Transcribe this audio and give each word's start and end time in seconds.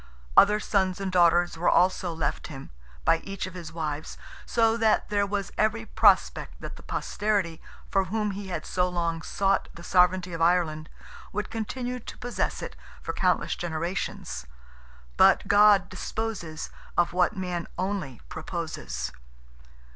Other 0.35 0.59
sons 0.59 0.99
and 0.99 1.11
daughters 1.11 1.59
were 1.59 1.69
also 1.69 2.11
left 2.11 2.47
him, 2.47 2.71
by 3.05 3.17
each 3.19 3.45
of 3.45 3.53
his 3.53 3.71
wives, 3.71 4.17
so 4.47 4.75
that 4.77 5.09
there 5.11 5.27
was 5.27 5.51
every 5.59 5.85
prospect 5.85 6.59
that 6.59 6.75
the 6.75 6.81
posterity 6.81 7.61
for 7.91 8.05
whom 8.05 8.31
he 8.31 8.47
had 8.47 8.65
so 8.65 8.89
long 8.89 9.21
sought 9.21 9.67
the 9.75 9.83
sovereignty 9.83 10.33
of 10.33 10.41
Ireland, 10.41 10.89
would 11.31 11.51
continue 11.51 11.99
to 11.99 12.17
possess 12.17 12.63
it 12.63 12.75
for 13.03 13.13
countless 13.13 13.55
generations. 13.55 14.47
But 15.17 15.47
God 15.47 15.87
disposes 15.87 16.71
of 16.97 17.13
what 17.13 17.37
man 17.37 17.67
only 17.77 18.21
proposes! 18.27 19.11